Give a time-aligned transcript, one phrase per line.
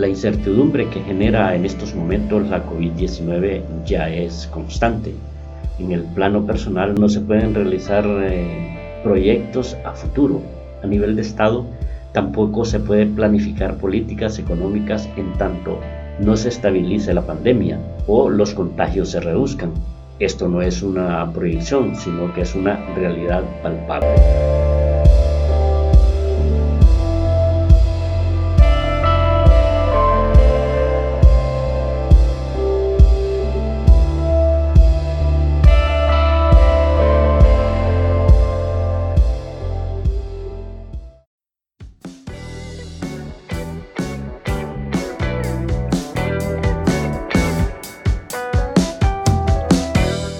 [0.00, 5.12] La incertidumbre que genera en estos momentos la COVID-19 ya es constante.
[5.78, 10.40] En el plano personal no se pueden realizar eh, proyectos a futuro.
[10.82, 11.66] A nivel de Estado
[12.12, 15.78] tampoco se puede planificar políticas económicas en tanto
[16.18, 19.70] no se estabilice la pandemia o los contagios se reduzcan.
[20.18, 24.59] Esto no es una proyección, sino que es una realidad palpable.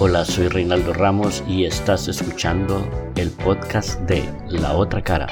[0.02, 5.26] Hola, soy Reinaldo Ramos y estás escuchando el podcast de La Otra Cara.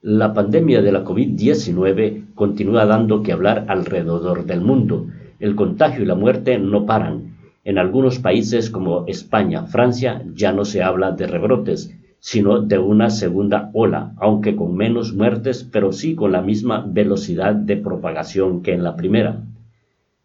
[0.00, 5.08] La pandemia de la COVID-19 continúa dando que hablar alrededor del mundo.
[5.40, 7.36] El contagio y la muerte no paran.
[7.64, 11.92] En algunos países como España, Francia, ya no se habla de rebrotes,
[12.28, 17.54] sino de una segunda ola, aunque con menos muertes, pero sí con la misma velocidad
[17.54, 19.44] de propagación que en la primera.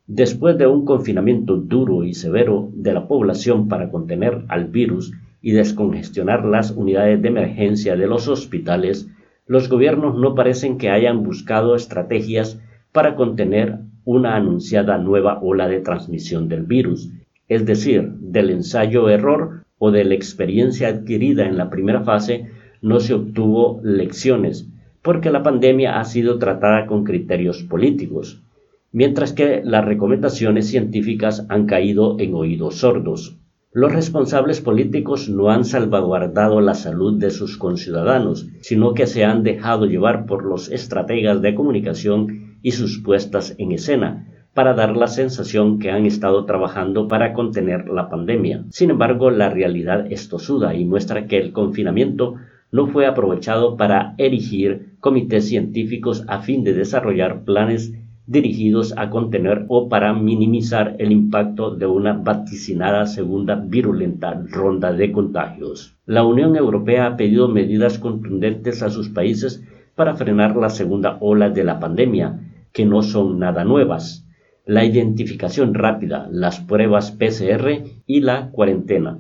[0.07, 5.13] Después de un confinamiento duro y severo de la población para contener al virus
[5.43, 9.07] y descongestionar las unidades de emergencia de los hospitales,
[9.45, 12.59] los gobiernos no parecen que hayan buscado estrategias
[12.91, 17.11] para contener una anunciada nueva ola de transmisión del virus,
[17.47, 22.45] es decir, del ensayo-error o de la experiencia adquirida en la primera fase
[22.83, 24.69] no se obtuvo lecciones,
[25.01, 28.43] porque la pandemia ha sido tratada con criterios políticos,
[28.91, 33.37] mientras que las recomendaciones científicas han caído en oídos sordos.
[33.73, 39.41] Los responsables políticos no han salvaguardado la salud de sus conciudadanos, sino que se han
[39.41, 45.07] dejado llevar por los estrategas de comunicación y sus puestas en escena, para dar la
[45.07, 48.65] sensación que han estado trabajando para contener la pandemia.
[48.69, 52.35] Sin embargo, la realidad es tosuda y muestra que el confinamiento
[52.69, 57.93] no fue aprovechado para erigir comités científicos a fin de desarrollar planes
[58.27, 65.11] dirigidos a contener o para minimizar el impacto de una vaticinada segunda virulenta ronda de
[65.11, 65.95] contagios.
[66.05, 69.63] La Unión Europea ha pedido medidas contundentes a sus países
[69.95, 72.39] para frenar la segunda ola de la pandemia,
[72.71, 74.25] que no son nada nuevas
[74.65, 79.17] la identificación rápida, las pruebas PCR y la cuarentena.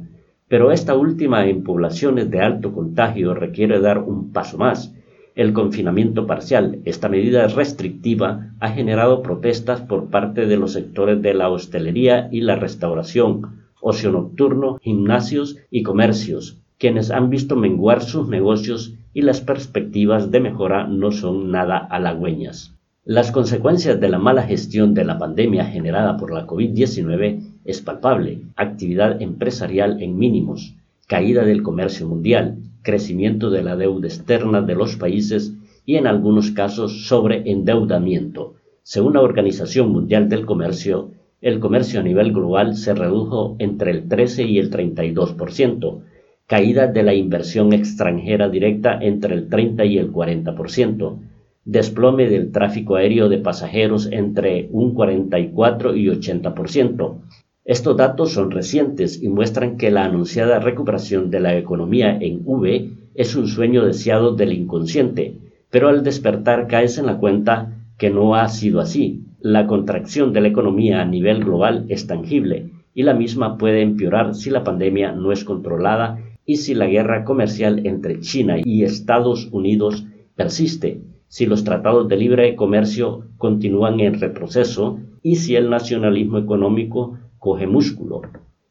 [0.47, 4.93] Pero esta última en poblaciones de alto contagio requiere dar un paso más.
[5.33, 11.33] El confinamiento parcial, esta medida restrictiva, ha generado protestas por parte de los sectores de
[11.33, 18.27] la hostelería y la restauración, ocio nocturno, gimnasios y comercios, quienes han visto menguar sus
[18.27, 22.75] negocios y las perspectivas de mejora no son nada halagüeñas.
[23.05, 28.43] Las consecuencias de la mala gestión de la pandemia generada por la COVID-19 es palpable,
[28.55, 30.75] actividad empresarial en mínimos,
[31.07, 35.51] caída del comercio mundial, crecimiento de la deuda externa de los países
[35.83, 38.53] y en algunos casos sobreendeudamiento.
[38.83, 41.09] Según la Organización Mundial del Comercio,
[41.41, 46.01] el comercio a nivel global se redujo entre el 13 y el 32%,
[46.45, 51.17] caída de la inversión extranjera directa entre el 30 y el 40%,
[51.65, 57.17] desplome del tráfico aéreo de pasajeros entre un 44 y 80%.
[57.63, 62.89] Estos datos son recientes y muestran que la anunciada recuperación de la economía en V
[63.13, 65.35] es un sueño deseado del inconsciente,
[65.69, 69.25] pero al despertar caes en la cuenta que no ha sido así.
[69.39, 74.33] La contracción de la economía a nivel global es tangible y la misma puede empeorar
[74.33, 79.47] si la pandemia no es controlada y si la guerra comercial entre China y Estados
[79.51, 80.05] Unidos
[80.35, 87.19] persiste si los tratados de libre comercio continúan en retroceso y si el nacionalismo económico
[87.39, 88.21] coge músculo.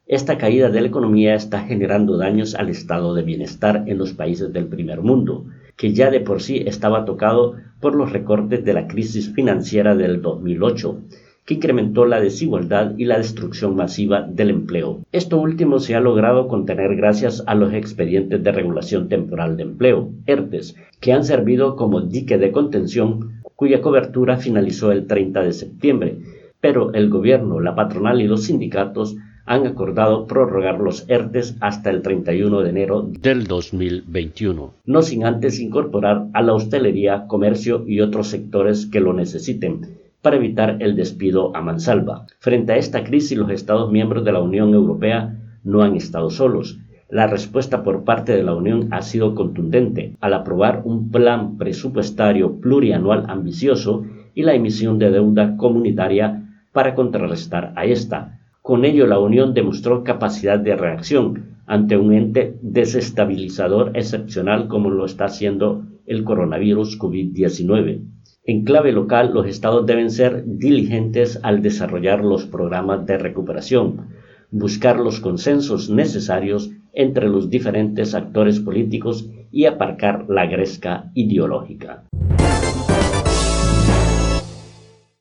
[0.07, 4.53] Esta caída de la economía está generando daños al estado de bienestar en los países
[4.53, 8.87] del primer mundo, que ya de por sí estaba tocado por los recortes de la
[8.89, 11.01] crisis financiera del 2008
[11.45, 15.01] que incrementó la desigualdad y la destrucción masiva del empleo.
[15.13, 20.11] Esto último se ha logrado contener gracias a los expedientes de regulación temporal de empleo,
[20.27, 26.17] ERTES, que han servido como dique de contención cuya cobertura finalizó el 30 de septiembre,
[26.61, 29.17] pero el gobierno, la patronal y los sindicatos
[29.47, 35.59] han acordado prorrogar los ERTES hasta el 31 de enero del 2021, no sin antes
[35.59, 41.55] incorporar a la hostelería, comercio y otros sectores que lo necesiten, para evitar el despido
[41.57, 42.27] a mansalva.
[42.39, 46.79] Frente a esta crisis, los Estados miembros de la Unión Europea no han estado solos.
[47.09, 52.61] La respuesta por parte de la Unión ha sido contundente al aprobar un plan presupuestario
[52.61, 58.39] plurianual ambicioso y la emisión de deuda comunitaria para contrarrestar a esta.
[58.63, 65.05] Con ello, la Unión demostró capacidad de reacción ante un ente desestabilizador excepcional como lo
[65.05, 68.03] está haciendo el coronavirus COVID-19.
[68.45, 74.09] En clave local, los estados deben ser diligentes al desarrollar los programas de recuperación,
[74.51, 82.03] buscar los consensos necesarios entre los diferentes actores políticos y aparcar la gresca ideológica.